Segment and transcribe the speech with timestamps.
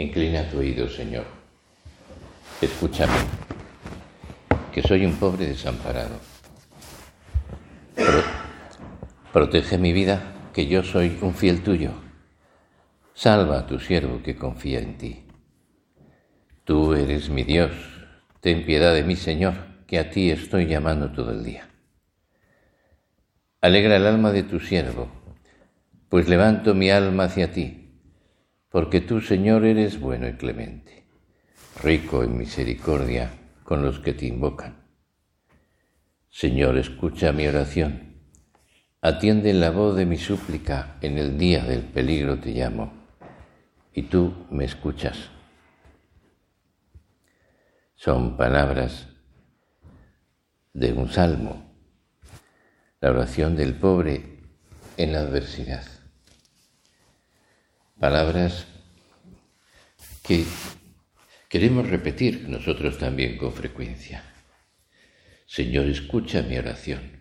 [0.00, 1.24] Inclina tu oído, Señor.
[2.62, 3.18] Escúchame,
[4.72, 6.20] que soy un pobre desamparado.
[9.32, 11.90] protege mi vida, que yo soy un fiel tuyo.
[13.12, 15.24] Salva a tu siervo que confía en ti.
[16.62, 17.72] Tú eres mi Dios,
[18.40, 19.54] ten piedad de mí, Señor,
[19.88, 21.68] que a ti estoy llamando todo el día.
[23.60, 25.08] Alegra el alma de tu siervo,
[26.08, 27.77] pues levanto mi alma hacia ti
[28.68, 31.06] porque tú, Señor, eres bueno y clemente,
[31.82, 33.30] rico en misericordia
[33.64, 34.86] con los que te invocan.
[36.28, 38.14] Señor, escucha mi oración,
[39.00, 42.92] atiende la voz de mi súplica, en el día del peligro te llamo,
[43.94, 45.30] y tú me escuchas.
[47.94, 49.08] Son palabras
[50.74, 51.74] de un salmo,
[53.00, 54.40] la oración del pobre
[54.96, 55.97] en la adversidad
[57.98, 58.66] palabras
[60.22, 60.44] que
[61.48, 64.22] queremos repetir nosotros también con frecuencia.
[65.46, 67.18] Señor, escucha mi oración.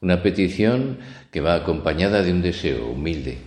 [0.00, 0.98] Una petición
[1.30, 3.38] que va acompañada de un deseo humilde,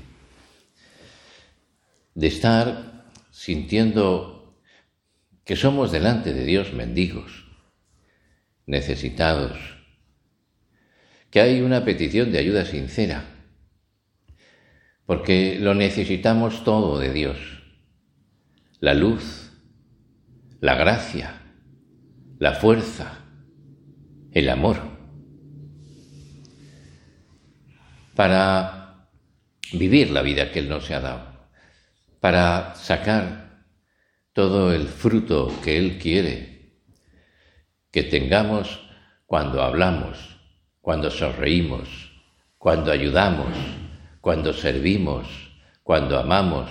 [2.13, 4.61] de estar sintiendo
[5.45, 7.45] que somos delante de Dios mendigos,
[8.65, 9.57] necesitados,
[11.31, 13.38] que hay una petición de ayuda sincera
[15.09, 17.39] porque lo necesitamos todo de Dios.
[18.79, 19.51] La luz,
[20.61, 21.41] la gracia,
[22.37, 23.17] la fuerza,
[24.31, 24.77] el amor.
[28.15, 29.07] Para
[29.73, 31.49] vivir la vida que Él nos ha dado,
[32.19, 33.63] para sacar
[34.31, 36.75] todo el fruto que Él quiere
[37.89, 38.79] que tengamos
[39.25, 40.39] cuando hablamos,
[40.81, 42.11] cuando sonreímos,
[42.59, 43.49] cuando ayudamos,
[44.21, 45.27] cuando servimos,
[45.83, 46.69] cuando amamos,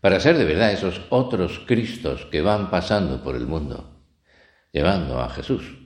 [0.00, 4.04] para ser de verdad esos otros Cristos que van pasando por el mundo,
[4.72, 5.82] llevando a Jesús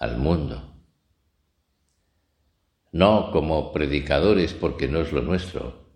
[0.00, 0.82] al mundo.
[2.90, 5.90] No como predicadores porque no es lo nuestro,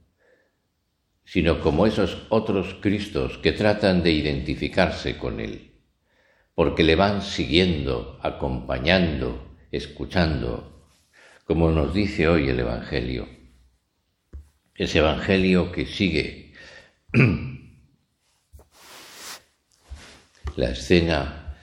[1.25, 5.81] sino como esos otros Cristos que tratan de identificarse con Él,
[6.55, 10.74] porque le van siguiendo, acompañando, escuchando,
[11.45, 13.29] como nos dice hoy el Evangelio.
[14.75, 16.55] Ese Evangelio que sigue
[20.57, 21.57] la escena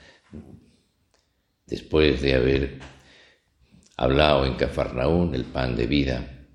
[1.66, 2.78] después de haber
[3.96, 6.46] hablado en Cafarnaún el pan de vida.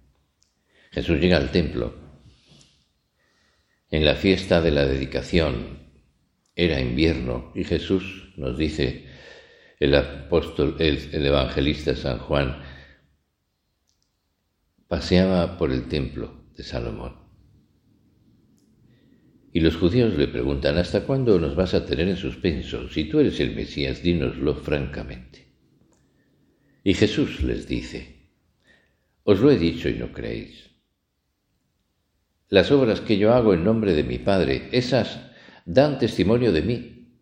[0.91, 1.95] Jesús llega al templo.
[3.89, 5.91] En la fiesta de la dedicación
[6.55, 9.05] era invierno y Jesús nos dice
[9.79, 12.63] el apóstol, el, el evangelista San Juan,
[14.87, 17.15] paseaba por el templo de Salomón.
[19.51, 22.89] Y los judíos le preguntan, ¿hasta cuándo nos vas a tener en suspenso?
[22.89, 25.47] Si tú eres el Mesías, dínoslo francamente.
[26.83, 28.31] Y Jesús les dice,
[29.23, 30.69] os lo he dicho y no creéis.
[32.49, 35.31] Las obras que yo hago en nombre de mi Padre, esas
[35.65, 37.19] dan testimonio de mí.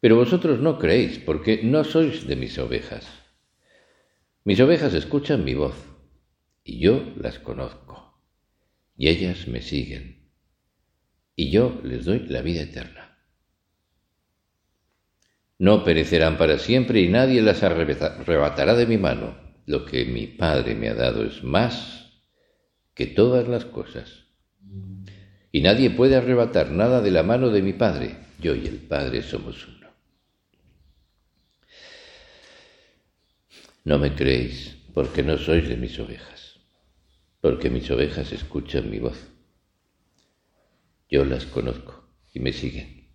[0.00, 3.06] Pero vosotros no creéis porque no sois de mis ovejas.
[4.42, 5.85] Mis ovejas escuchan mi voz
[6.66, 8.20] y yo las conozco,
[8.96, 10.32] y ellas me siguen,
[11.36, 13.16] y yo les doy la vida eterna.
[15.58, 19.38] No perecerán para siempre y nadie las arrebatará de mi mano.
[19.64, 22.20] Lo que mi Padre me ha dado es más
[22.94, 24.24] que todas las cosas.
[25.52, 28.16] Y nadie puede arrebatar nada de la mano de mi Padre.
[28.38, 29.88] Yo y el Padre somos uno.
[33.84, 36.45] No me creéis porque no sois de mis ovejas
[37.46, 39.30] porque mis ovejas escuchan mi voz.
[41.08, 43.08] Yo las conozco y me siguen.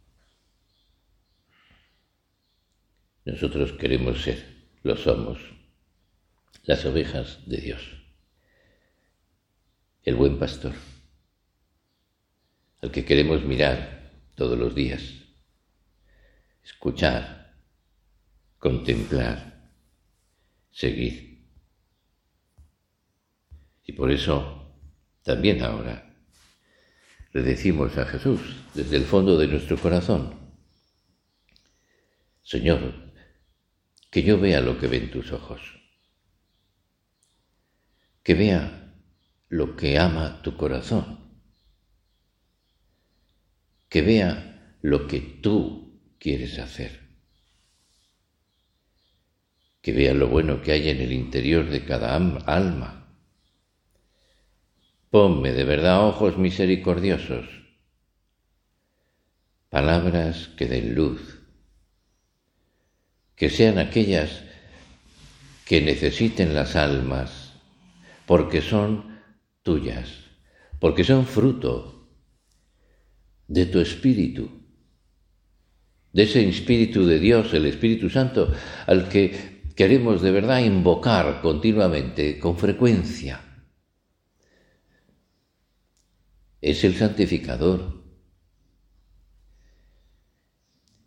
[3.25, 5.37] Nosotros queremos ser, lo somos,
[6.63, 7.81] las ovejas de Dios,
[10.03, 10.75] el buen pastor,
[12.81, 15.03] al que queremos mirar todos los días,
[16.63, 17.53] escuchar,
[18.59, 19.69] contemplar,
[20.71, 21.30] seguir.
[23.91, 24.73] Y por eso,
[25.21, 26.15] también ahora,
[27.33, 28.39] le decimos a Jesús
[28.73, 30.33] desde el fondo de nuestro corazón,
[32.41, 33.11] Señor,
[34.09, 35.59] que yo vea lo que ven tus ojos,
[38.23, 38.95] que vea
[39.49, 41.43] lo que ama tu corazón,
[43.89, 46.97] que vea lo que tú quieres hacer,
[49.81, 53.00] que vea lo bueno que hay en el interior de cada alma
[55.11, 57.45] Ponme de verdad ojos misericordiosos,
[59.67, 61.41] palabras que den luz,
[63.35, 64.45] que sean aquellas
[65.65, 67.51] que necesiten las almas,
[68.25, 69.19] porque son
[69.63, 70.31] tuyas,
[70.79, 72.07] porque son fruto
[73.49, 74.63] de tu espíritu,
[76.13, 78.53] de ese espíritu de Dios, el Espíritu Santo,
[78.87, 83.50] al que queremos de verdad invocar continuamente, con frecuencia
[86.61, 88.01] es el santificador.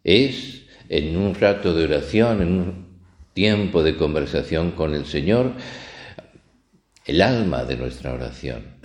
[0.02, 2.98] Es en un rato de oración, en un
[3.32, 5.54] tiempo de conversación con el Señor,
[7.06, 8.76] el alma de nuestra oración.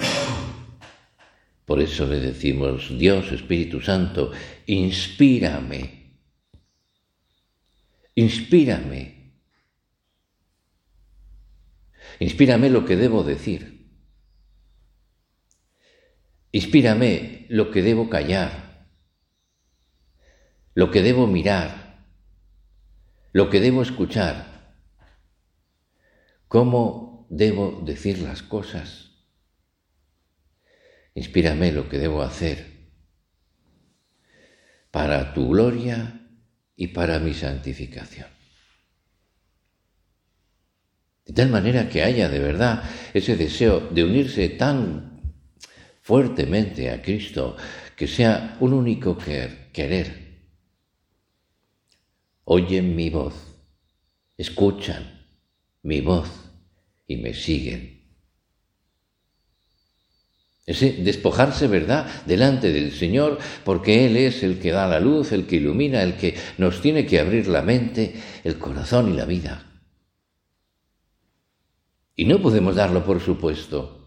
[1.66, 4.32] Por eso le decimos, Dios Espíritu Santo,
[4.66, 6.14] inspírame,
[8.16, 9.34] inspírame,
[12.20, 13.79] inspírame lo que debo decir.
[16.52, 18.88] Inspírame lo que debo callar,
[20.74, 22.06] lo que debo mirar,
[23.34, 24.76] lo que debo escuchar,
[26.48, 29.12] cómo debo decir las cosas.
[31.14, 32.80] Inspírame lo que debo hacer
[34.92, 36.28] para tu gloria
[36.76, 38.28] y para mi santificación.
[41.26, 45.09] De tal manera que haya de verdad ese deseo de unirse tan
[46.10, 47.56] fuertemente a Cristo,
[47.96, 50.40] que sea un único querer.
[52.46, 53.36] Oyen mi voz,
[54.36, 55.04] escuchan
[55.84, 56.28] mi voz
[57.06, 58.10] y me siguen.
[60.66, 65.46] Ese despojarse, ¿verdad?, delante del Señor, porque Él es el que da la luz, el
[65.46, 69.64] que ilumina, el que nos tiene que abrir la mente, el corazón y la vida.
[72.16, 73.99] Y no podemos darlo por supuesto.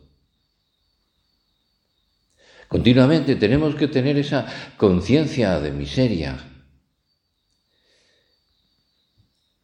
[2.73, 4.47] Continuamente tenemos que tener esa
[4.79, 6.43] conciencia de miseria,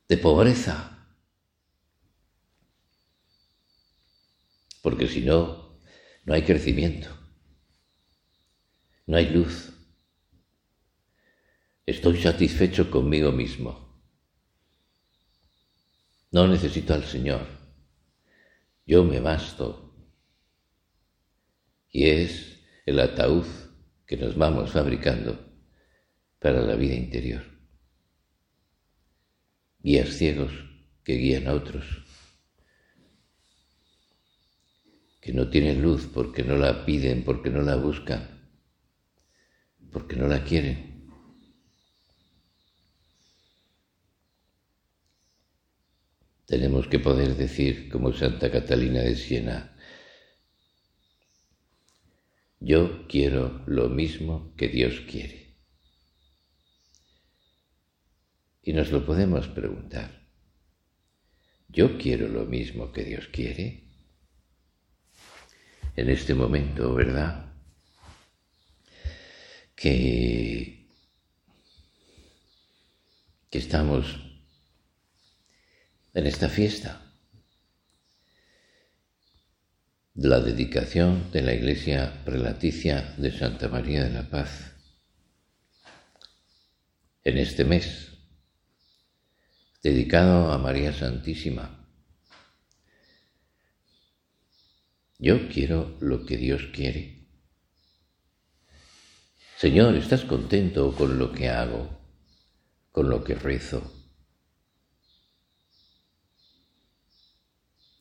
[0.06, 1.08] de pobreza,
[4.82, 5.80] porque si no,
[6.26, 7.08] no hay crecimiento,
[9.06, 9.72] no hay luz.
[11.86, 14.02] Estoy satisfecho conmigo mismo.
[16.30, 17.46] No necesito al Señor.
[18.84, 19.94] Yo me basto.
[21.90, 22.57] Y es
[22.88, 23.44] el ataúd
[24.06, 25.38] que nos vamos fabricando
[26.38, 27.42] para la vida interior.
[29.80, 30.52] Guías ciegos
[31.04, 31.84] que guían a otros,
[35.20, 38.50] que no tienen luz porque no la piden, porque no la buscan,
[39.92, 41.06] porque no la quieren.
[46.46, 49.77] Tenemos que poder decir, como Santa Catalina de Siena,
[52.60, 55.56] yo quiero lo mismo que Dios quiere.
[58.62, 60.28] Y nos lo podemos preguntar.
[61.68, 63.84] ¿Yo quiero lo mismo que Dios quiere?
[65.96, 67.52] En este momento, ¿verdad?
[69.74, 70.88] Que,
[73.50, 74.06] que estamos
[76.14, 77.07] en esta fiesta
[80.20, 84.74] la dedicación de la iglesia prelaticia de Santa María de la Paz.
[87.22, 88.18] En este mes,
[89.80, 91.88] dedicado a María Santísima,
[95.20, 97.28] yo quiero lo que Dios quiere.
[99.56, 101.96] Señor, ¿estás contento con lo que hago,
[102.90, 103.88] con lo que rezo?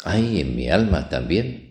[0.03, 1.66] Hay en mi alma también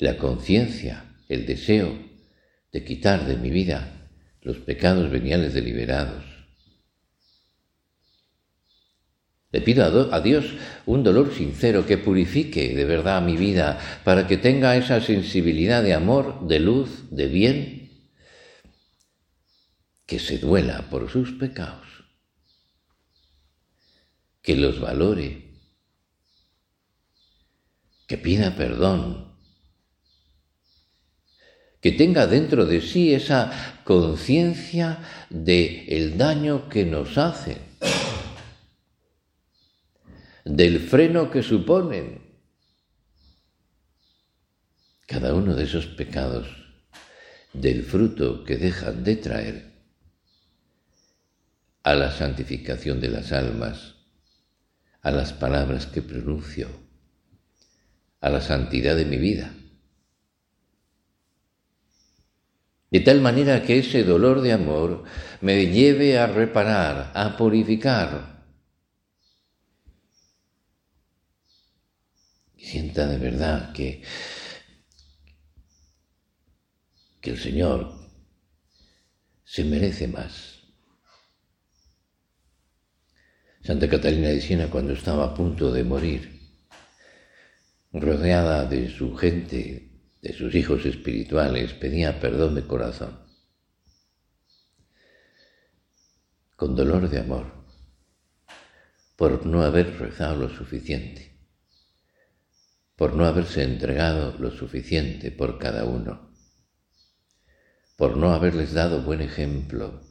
[0.00, 1.96] la conciencia, el deseo
[2.72, 4.08] de quitar de mi vida
[4.40, 6.24] los pecados veniales deliberados.
[9.52, 10.54] Le pido a, Dios
[10.86, 15.92] un dolor sincero que purifique de verdad mi vida para que tenga esa sensibilidad de
[15.92, 18.10] amor, de luz, de bien,
[20.06, 21.86] que se duela por sus pecados,
[24.40, 25.50] que los valore,
[28.06, 29.29] que pida perdón,
[31.80, 34.98] que tenga dentro de sí esa conciencia
[35.30, 37.70] de el daño que nos hacen
[40.44, 42.20] del freno que suponen
[45.06, 46.48] cada uno de esos pecados,
[47.52, 49.72] del fruto que dejan de traer
[51.82, 53.96] a la santificación de las almas,
[55.02, 56.68] a las palabras que pronuncio,
[58.20, 59.52] a la santidad de mi vida.
[62.90, 65.04] De tal manera que ese dolor de amor
[65.40, 68.44] me lleve a reparar, a purificar,
[72.56, 74.02] sienta de verdad que,
[77.20, 77.94] que el Señor
[79.44, 80.58] se merece más.
[83.62, 86.40] Santa Catalina de Siena cuando estaba a punto de morir,
[87.92, 89.89] rodeada de su gente,
[90.22, 93.18] de sus hijos espirituales, pedía perdón de corazón,
[96.56, 97.52] con dolor de amor,
[99.16, 101.30] por no haber rezado lo suficiente
[103.00, 106.30] por no haberse entregado lo suficiente por cada uno,
[107.96, 110.02] por no haberles dado buen ejemplo,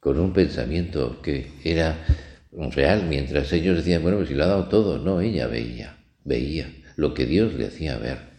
[0.00, 2.02] con un pensamiento que era
[2.52, 6.72] real, mientras ellos decían, bueno, pues si lo ha dado todo, no, ella veía, veía
[6.96, 8.32] lo que Dios le hacía ver.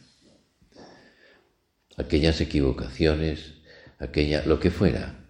[1.98, 3.56] Aquellas equivocaciones,
[4.00, 5.26] aquella, lo que fuera,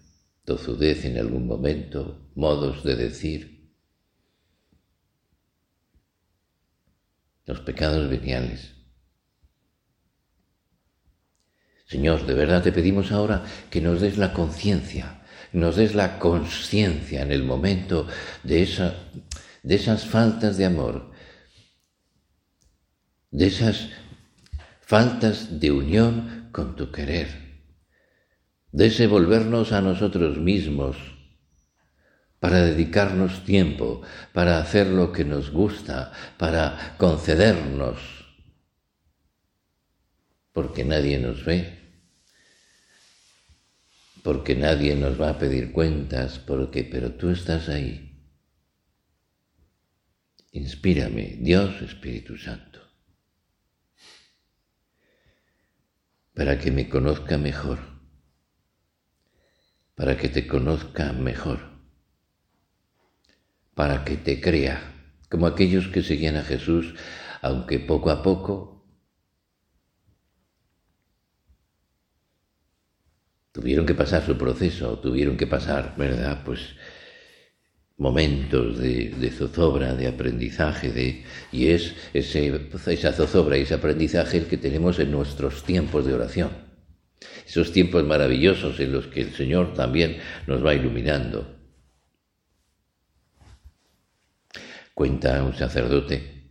[0.46, 3.72] tozudez en algún momento, modos de decir,
[7.46, 8.74] los pecados veniales.
[11.86, 15.23] Señor, de verdad te pedimos ahora que nos des la conciencia,
[15.54, 18.08] nos des la conciencia en el momento
[18.44, 18.96] de, esa,
[19.62, 21.12] de esas faltas de amor,
[23.32, 23.90] de esas
[24.82, 27.28] faltas de unión con tu querer,
[28.72, 30.98] de ese volvernos a nosotros mismos
[32.40, 34.02] para dedicarnos tiempo,
[34.34, 38.00] para hacer lo que nos gusta, para concedernos,
[40.52, 41.83] porque nadie nos ve,
[44.24, 48.10] porque nadie nos va a pedir cuentas, porque, pero tú estás ahí.
[50.52, 52.80] Inspírame, Dios Espíritu Santo,
[56.34, 57.80] para que me conozca mejor,
[59.96, 61.74] para que te conozca mejor
[63.76, 64.82] para que te crea,
[65.30, 66.94] como aquellos que seguían a Jesús,
[67.42, 68.83] aunque poco a poco
[73.54, 76.42] tuvieron que pasar su proceso, tuvieron que pasar, ¿verdad?
[76.44, 76.76] Pues
[77.98, 84.48] momentos de, zozobra, de aprendizaje, de, y es ese, esa zozobra y ese aprendizaje el
[84.48, 86.52] que tenemos en nuestros tiempos de oración.
[87.48, 90.18] Esos tiempos maravillosos en los que el Señor también
[90.48, 91.56] nos va iluminando.
[94.96, 96.50] Cuenta un sacerdote,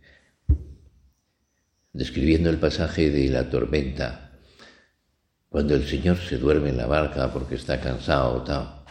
[1.91, 4.32] describiendo el pasaje de la tormenta,
[5.53, 8.83] cuando el Señor se duerme en la barca porque está cansado o tal,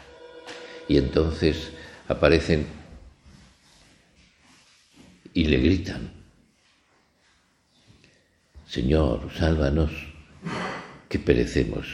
[0.86, 1.72] y entonces
[2.06, 2.68] aparecen
[5.34, 6.12] y le gritan,
[8.68, 9.90] Señor, sálvanos,
[11.08, 11.84] que perecemos.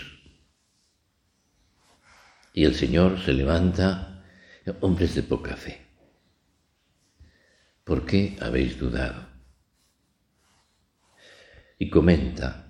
[2.52, 4.22] Y el Señor se levanta,
[4.82, 5.80] hombres de poca fe.
[7.84, 9.28] ¿Por qué habéis dudado?
[11.78, 12.67] Y comenta,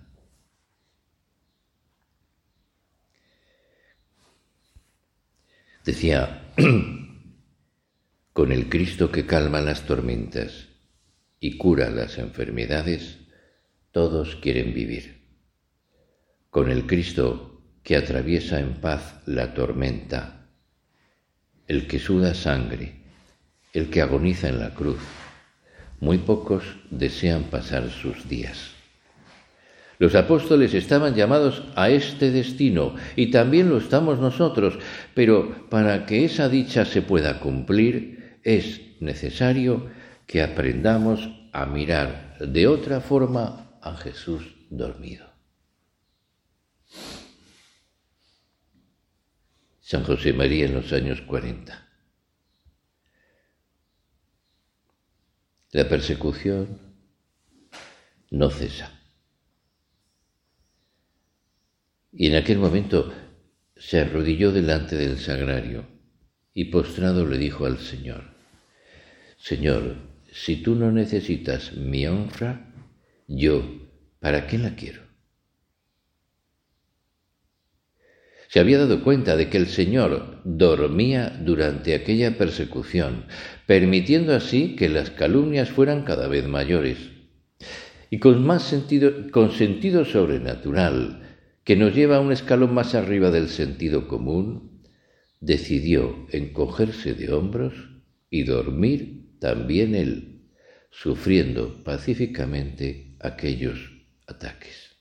[5.88, 6.52] decía,
[8.34, 10.68] con el Cristo que calma las tormentas
[11.40, 13.20] y cura las enfermedades,
[13.90, 15.24] todos quieren vivir.
[16.50, 20.50] Con el Cristo que atraviesa en paz la tormenta,
[21.66, 22.96] el que suda sangre,
[23.72, 25.00] el que agoniza en la cruz.
[26.00, 28.77] Muy pocos desean pasar sus días.
[29.98, 34.78] Los apóstoles estaban llamados a este destino y también lo estamos nosotros,
[35.14, 39.90] pero para que esa dicha se pueda cumplir es necesario
[40.26, 45.26] que aprendamos a mirar de otra forma a Jesús dormido.
[49.80, 51.88] San José María en los años 40.
[55.72, 56.78] La persecución
[58.30, 58.97] no cesa.
[62.12, 63.12] Y en aquel momento
[63.76, 65.84] se arrodilló delante del sagrario
[66.54, 68.24] y postrado le dijo al Señor,
[69.36, 69.96] Señor,
[70.32, 72.72] si tú no necesitas mi honra,
[73.28, 73.62] yo,
[74.20, 75.02] ¿para qué la quiero?
[78.48, 83.26] Se había dado cuenta de que el Señor dormía durante aquella persecución,
[83.66, 86.98] permitiendo así que las calumnias fueran cada vez mayores.
[88.10, 91.27] Y con más sentido, con sentido sobrenatural,
[91.68, 94.80] que nos lleva a un escalón más arriba del sentido común,
[95.38, 97.74] decidió encogerse de hombros
[98.30, 100.48] y dormir también él,
[100.90, 103.78] sufriendo pacíficamente aquellos
[104.26, 104.96] ataques.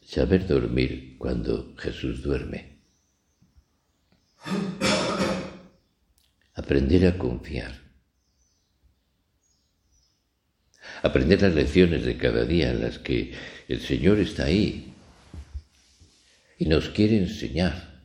[0.00, 2.78] Saber dormir cuando Jesús duerme.
[6.54, 7.85] Aprender a confiar
[11.02, 13.32] aprender las lecciones de cada día en las que
[13.68, 14.94] el Señor está ahí
[16.58, 18.02] y nos quiere enseñar.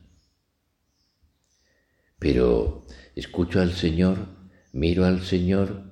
[2.18, 4.28] Pero escucho al Señor,
[4.72, 5.84] miro al Señor,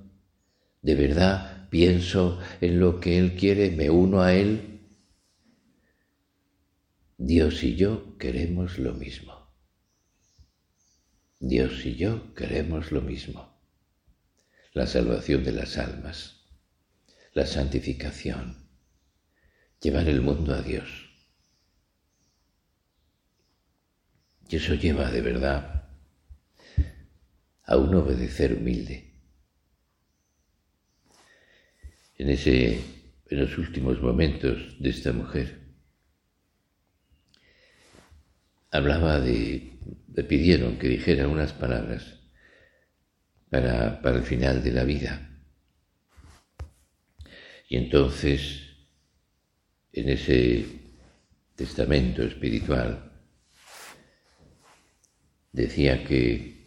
[0.82, 4.80] de verdad pienso en lo que Él quiere, me uno a Él.
[7.16, 9.34] Dios y yo queremos lo mismo.
[11.38, 13.58] Dios y yo queremos lo mismo.
[14.72, 16.39] La salvación de las almas
[17.32, 18.56] la santificación,
[19.80, 21.10] llevar el mundo a Dios.
[24.48, 25.88] Y eso lleva de verdad
[27.64, 29.14] a un obedecer humilde.
[32.18, 32.80] En, ese,
[33.28, 35.60] en los últimos momentos de esta mujer,
[38.72, 39.78] hablaba de,
[40.12, 42.18] le pidieron que dijera unas palabras
[43.50, 45.29] para, para el final de la vida.
[47.70, 48.62] Y entonces,
[49.92, 50.66] en ese
[51.54, 53.12] testamento espiritual,
[55.52, 56.66] decía que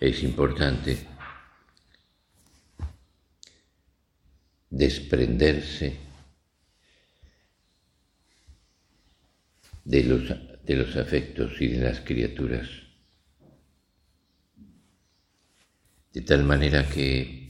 [0.00, 0.98] es importante
[4.68, 5.96] desprenderse
[9.84, 10.28] de los,
[10.64, 12.68] de los afectos y de las criaturas,
[16.12, 17.45] de tal manera que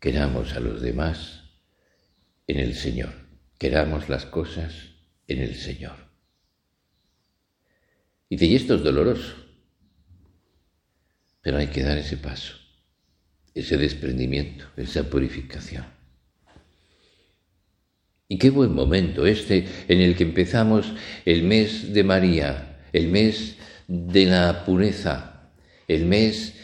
[0.00, 1.44] queramos a los demás
[2.46, 3.12] en el Señor,
[3.58, 4.74] queramos las cosas
[5.28, 5.96] en el Señor.
[8.28, 9.34] Y y esto es doloroso,
[11.42, 12.54] pero hay que dar ese paso,
[13.54, 15.84] ese desprendimiento, esa purificación.
[18.28, 20.92] Y qué buen momento este en el que empezamos
[21.24, 23.56] el mes de María, el mes
[23.88, 25.50] de la pureza,
[25.88, 26.54] el mes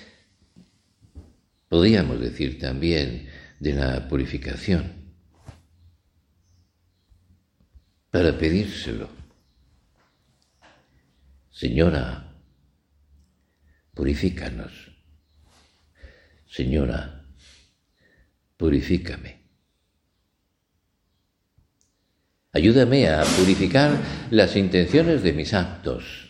[1.68, 4.92] podríamos decir también, de la purificación,
[8.10, 9.08] para pedírselo.
[11.50, 12.34] Señora,
[13.94, 14.72] purifícanos.
[16.46, 17.24] Señora,
[18.56, 19.40] purifícame.
[22.52, 23.98] Ayúdame a purificar
[24.30, 26.25] las intenciones de mis actos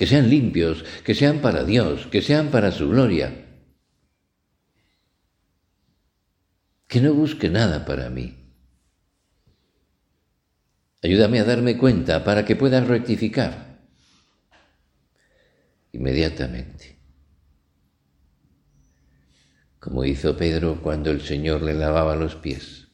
[0.00, 3.44] que sean limpios, que sean para Dios, que sean para su gloria.
[6.88, 8.34] Que no busque nada para mí.
[11.02, 13.78] Ayúdame a darme cuenta para que pueda rectificar
[15.92, 16.98] inmediatamente.
[19.78, 22.88] Como hizo Pedro cuando el Señor le lavaba los pies.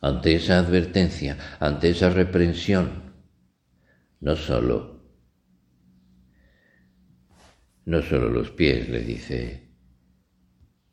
[0.00, 3.11] Ante esa advertencia, ante esa reprensión,
[4.22, 5.02] no solo,
[7.84, 9.68] no solo los pies, le dice,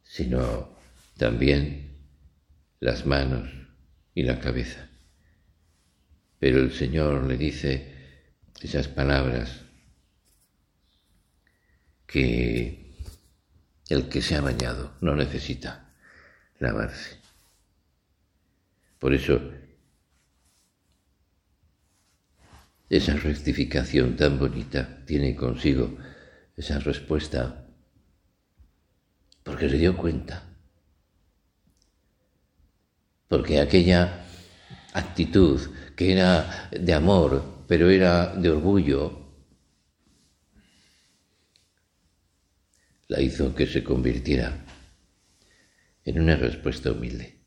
[0.01, 0.75] sino
[1.15, 1.95] también
[2.79, 3.47] las manos
[4.15, 4.89] y la cabeza.
[6.39, 9.61] Pero el Señor le dice esas palabras
[12.07, 12.95] que
[13.89, 15.93] el que se ha bañado no necesita
[16.57, 17.19] lavarse.
[18.97, 19.39] Por eso
[22.89, 25.97] esa rectificación tan bonita tiene consigo
[26.57, 27.67] esa respuesta
[29.43, 30.43] porque se dio cuenta.
[33.27, 34.25] Porque aquella
[34.93, 35.59] actitud
[35.95, 39.19] que era de amor, pero era de orgullo,
[43.07, 44.65] la hizo que se convirtiera
[46.05, 47.39] en una respuesta humilde.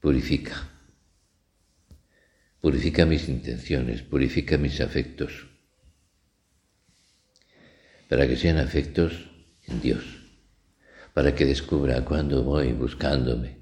[0.00, 0.77] Purifica.
[2.60, 5.46] Purifica mis intenciones, purifica mis afectos,
[8.08, 9.30] para que sean afectos
[9.68, 10.04] en Dios,
[11.14, 13.58] para que descubra cuando voy buscándome,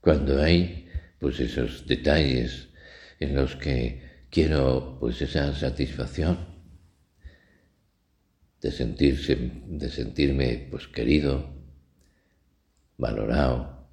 [0.00, 0.88] cuando hay
[1.20, 2.68] pues esos detalles
[3.20, 6.56] en los que quiero pues esa satisfacción
[8.60, 11.54] de sentirse de sentirme pues querido,
[12.96, 13.88] valorado,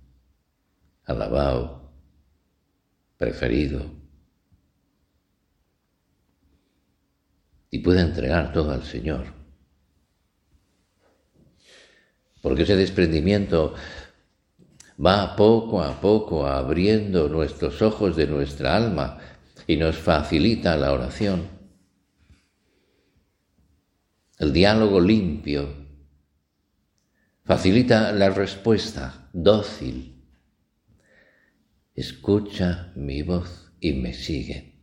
[1.05, 1.82] alabado,
[7.73, 9.33] y pueda entregar todo al Señor.
[12.41, 13.73] Porque ese desprendimiento
[15.03, 19.17] va poco a poco abriendo nuestros ojos de nuestra alma
[19.65, 21.47] y nos facilita la oración.
[24.37, 25.67] El diálogo limpio
[27.43, 30.12] facilita la respuesta dócil
[31.95, 34.73] escucha mi voz y me sigue.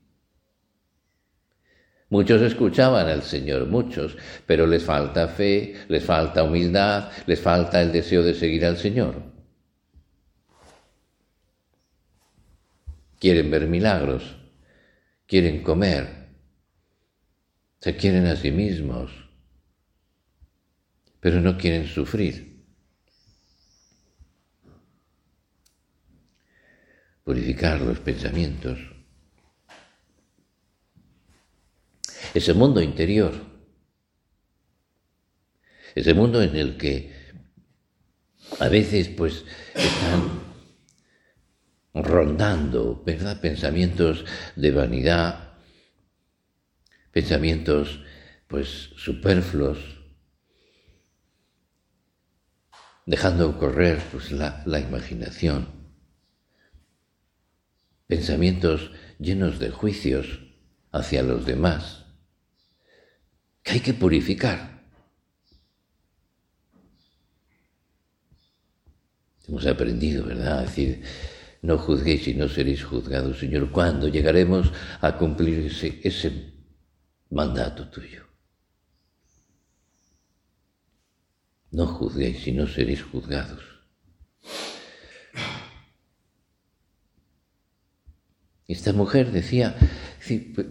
[2.09, 7.93] Muchos escuchaban al Señor, muchos, pero les falta fe, les falta humildad, les falta el
[7.93, 9.23] deseo de seguir al Señor.
[13.21, 14.37] Quieren ver milagros,
[15.27, 16.31] quieren comer,
[17.81, 19.13] se quieren a sí mismos,
[21.21, 22.50] pero no quieren sufrir.
[27.31, 28.77] Purificar los pensamientos.
[32.35, 33.33] Ese mundo interior,
[35.95, 37.13] ese mundo en el que
[38.59, 39.45] a veces pues
[39.77, 40.41] están
[41.95, 43.41] rondando, ¿verdad?
[43.41, 44.25] Pensamientos
[44.57, 45.53] de vanidad,
[47.13, 48.03] pensamientos
[48.49, 49.79] pues superfluos,
[53.07, 55.80] dejando correr pues la, la imaginación
[58.11, 60.41] pensamientos llenos de juicios
[60.91, 62.07] hacia los demás,
[63.63, 64.83] que hay que purificar.
[69.47, 70.59] Hemos aprendido, ¿verdad?
[70.59, 71.03] A decir,
[71.63, 73.71] no juzguéis y no seréis juzgados, Señor.
[73.71, 76.53] ¿Cuándo llegaremos a cumplir ese, ese
[77.31, 78.25] mandato tuyo?
[81.71, 83.63] No juzguéis y no seréis juzgados.
[88.71, 89.75] Esta mujer decía,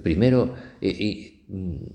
[0.04, 1.86] primero, eh, mm,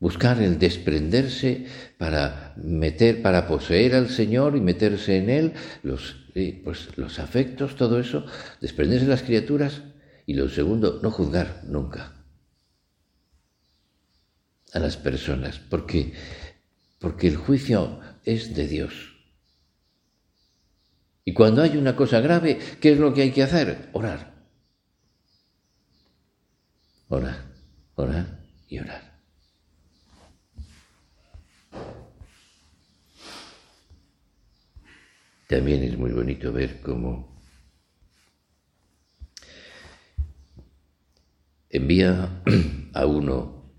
[0.00, 1.66] buscar el desprenderse
[1.96, 5.52] para meter, para poseer al Señor y meterse en Él,
[5.84, 8.26] los, eh, pues, los afectos, todo eso,
[8.60, 9.82] desprenderse de las criaturas.
[10.26, 12.24] Y lo segundo, no juzgar nunca
[14.72, 16.14] a las personas, porque,
[16.98, 19.14] porque el juicio es de Dios.
[21.24, 23.88] Y cuando hay una cosa grave, ¿qué es lo que hay que hacer?
[23.92, 24.37] Orar
[27.08, 27.44] orar,
[27.94, 29.18] orar y orar.
[35.48, 37.40] También es muy bonito ver cómo
[41.70, 42.42] envía
[42.94, 43.72] a uno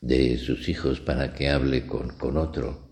[0.00, 2.88] de sus hijos para que hable con, con otro.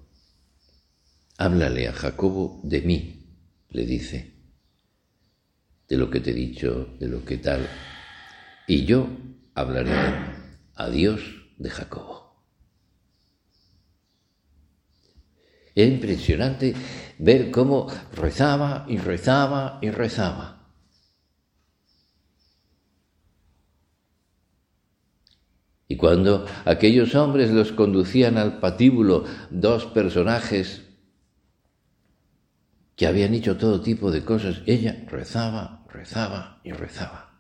[1.38, 3.38] Háblale a Jacobo de mí,
[3.70, 4.35] le dice,
[5.88, 7.66] de lo que te he dicho, de lo que tal.
[8.66, 9.08] Y yo
[9.54, 9.92] hablaré
[10.74, 11.20] a Dios
[11.58, 12.22] de Jacobo.
[15.74, 16.74] Es impresionante
[17.18, 20.58] ver cómo rezaba y rezaba y rezaba.
[25.88, 30.88] Y cuando aquellos hombres los conducían al patíbulo dos personajes
[32.96, 37.32] que habían hecho todo tipo de cosas, ella rezaba, rezaba y rezaba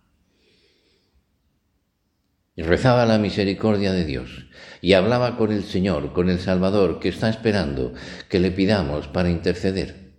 [2.54, 4.46] y rezaba la misericordia de Dios
[4.80, 7.94] y hablaba con el Señor, con el Salvador, que está esperando
[8.28, 10.12] que le pidamos para interceder.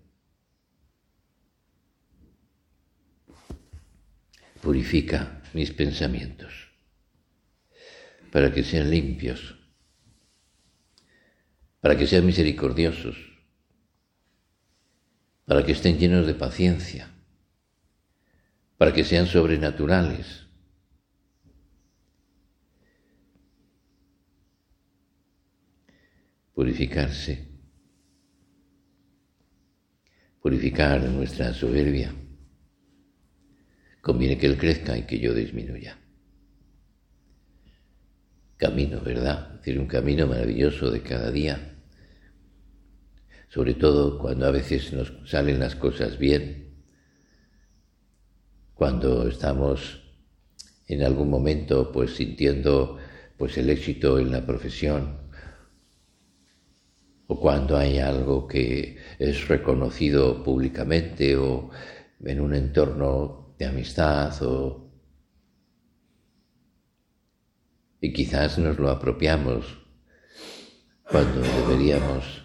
[4.62, 6.72] Purifica mis pensamientos
[8.32, 9.60] para que sean limpios,
[11.82, 13.16] para que sean misericordiosos,
[15.46, 17.10] para que estén llenos de paciencia,
[18.78, 20.43] para que sean sobrenaturales
[26.54, 27.50] purificarse,
[30.42, 32.14] purificar nuestra soberbia.
[34.02, 35.98] Conviene que Él crezca y que yo disminuya.
[38.58, 39.50] camino, ¿verdad?
[39.56, 41.76] Es decir, un camino maravilloso de cada día.
[43.50, 46.74] Sobre todo cuando a veces nos salen las cosas bien,
[48.74, 50.02] cuando estamos
[50.88, 52.98] en algún momento pues sintiendo
[53.38, 55.23] pues el éxito en la profesión
[57.34, 61.72] o cuando hay algo que es reconocido públicamente o
[62.24, 64.92] en un entorno de amistad o
[68.00, 69.66] y quizás nos lo apropiamos
[71.10, 72.44] cuando deberíamos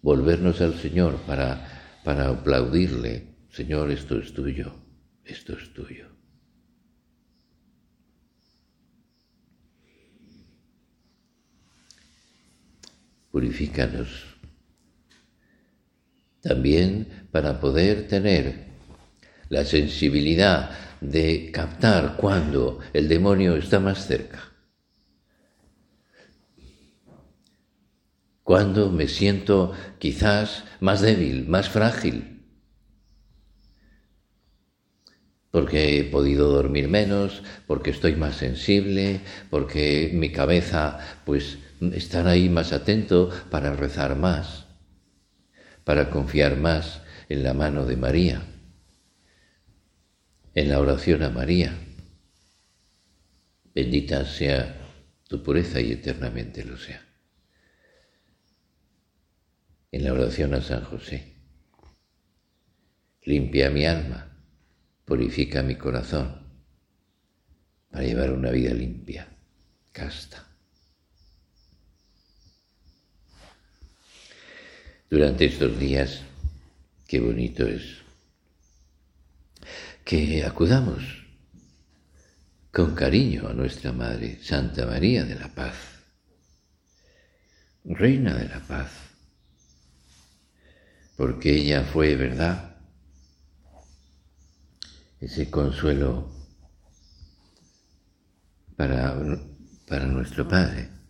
[0.00, 3.36] volvernos al Señor para, para aplaudirle.
[3.50, 4.72] Señor, esto es tuyo,
[5.24, 6.11] esto es tuyo.
[13.32, 14.36] Purifícanos.
[16.40, 18.66] También para poder tener
[19.48, 24.52] la sensibilidad de captar cuando el demonio está más cerca
[28.42, 32.42] cuando me siento quizás más débil, más frágil,
[35.50, 41.58] porque he podido dormir menos, porque estoy más sensible, porque mi cabeza pues
[41.92, 44.66] está ahí más atento para rezar más,
[45.84, 48.42] para confiar más en la mano de María,
[50.54, 51.74] en la oración a María.
[53.74, 54.76] Bendita sea
[55.28, 57.12] tu pureza y eternamente lo sea
[59.92, 61.34] en la oración a San José.
[63.24, 64.34] Limpia mi alma,
[65.04, 66.42] purifica mi corazón,
[67.90, 69.28] para llevar una vida limpia,
[69.92, 70.51] casta.
[75.12, 76.22] Durante estos días,
[77.06, 77.98] qué bonito es
[80.06, 81.02] que acudamos
[82.72, 85.76] con cariño a nuestra Madre, Santa María de la Paz,
[87.84, 88.88] Reina de la Paz
[91.18, 92.74] porque ella fue verdad,
[95.20, 96.32] ese consuelo
[98.76, 99.14] para,
[99.86, 101.01] para nuestro Padre.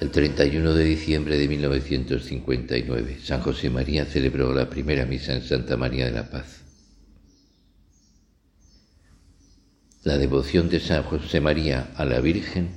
[0.00, 5.76] El 31 de diciembre de 1959, San José María celebró la primera misa en Santa
[5.76, 6.62] María de la Paz.
[10.02, 12.70] La devoción de San José María a la Virgen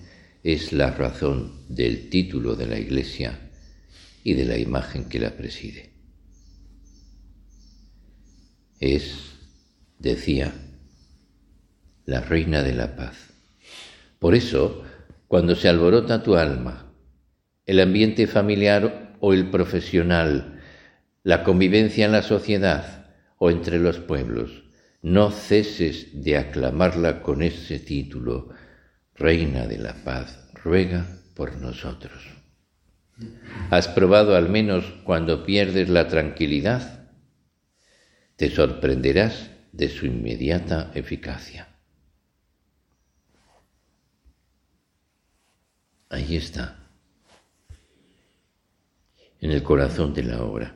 [0.44, 3.50] es la razón del título de la Iglesia
[4.24, 5.90] y de la imagen que la preside.
[8.80, 9.16] Es,
[9.98, 10.54] decía,
[12.06, 13.18] la reina de la paz.
[14.20, 14.84] Por eso,
[15.28, 16.87] cuando se alborota tu alma,
[17.68, 20.62] el ambiente familiar o el profesional,
[21.24, 23.06] la convivencia en la sociedad
[23.38, 24.64] o entre los pueblos,
[25.02, 28.50] no ceses de aclamarla con ese título
[29.16, 32.30] Reina de la paz, ruega por nosotros.
[33.70, 37.10] ¿Has probado al menos cuando pierdes la tranquilidad?
[38.38, 41.68] Te sorprenderás de su inmediata eficacia.
[46.10, 46.77] Ahí está,
[49.42, 50.76] en el corazón de la obra.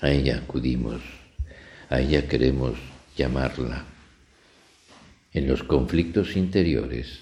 [0.00, 1.02] A ella acudimos,
[1.88, 2.78] a ella queremos
[3.16, 3.84] llamarla
[5.32, 7.20] en los conflictos interiores,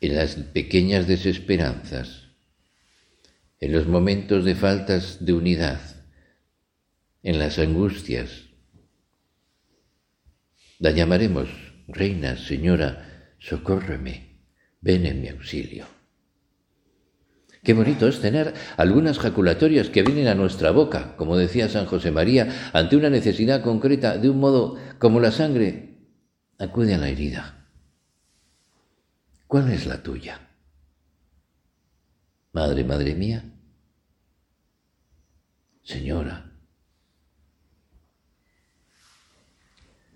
[0.00, 2.28] en las pequeñas desesperanzas,
[3.60, 5.80] en los momentos de faltas de unidad,
[7.22, 8.44] en las angustias.
[10.78, 11.48] La llamaremos,
[11.88, 14.40] Reina, Señora, socórreme,
[14.80, 15.86] ven en mi auxilio.
[17.64, 22.10] Qué bonito es tener algunas jaculatorias que vienen a nuestra boca, como decía San José
[22.10, 25.96] María, ante una necesidad concreta, de un modo como la sangre
[26.58, 27.66] acude a la herida.
[29.46, 30.46] ¿Cuál es la tuya?
[32.52, 33.42] Madre, madre mía.
[35.82, 36.52] Señora,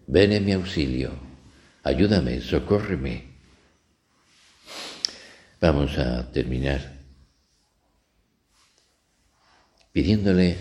[0.07, 1.13] ven en mi auxilio,
[1.83, 3.39] ayúdame, socórreme.
[5.61, 6.98] Vamos a terminar
[9.99, 10.57] pidiéndole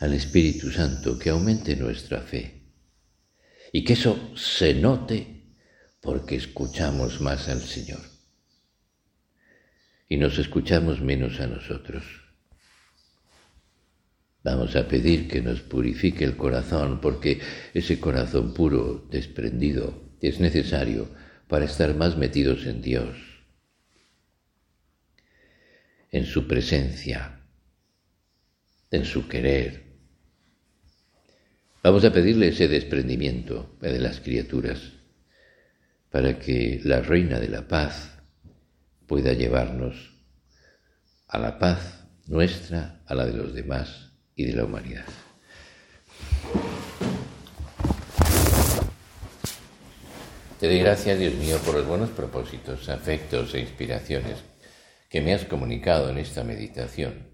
[0.00, 2.42] al Espíritu Santo que aumente nuestra fe
[3.70, 5.54] y que eso se note
[6.00, 8.00] porque escuchamos más al Señor
[10.08, 12.02] y nos escuchamos menos a nosotros.
[14.42, 17.40] Vamos a pedir que nos purifique el corazón porque
[17.74, 21.06] ese corazón puro, desprendido, es necesario
[21.46, 23.16] para estar más metidos en Dios,
[26.10, 27.43] en su presencia,
[28.90, 29.84] en su querer,
[31.84, 34.80] Vamos a pedirle ese desprendimiento de las criaturas
[36.10, 38.10] para que la Reina de la Paz
[39.06, 40.16] pueda llevarnos
[41.28, 45.04] a la paz nuestra, a la de los demás y de la humanidad.
[50.58, 54.38] Te doy gracias, Dios mío, por los buenos propósitos, afectos e inspiraciones
[55.10, 57.33] que me has comunicado en esta meditación.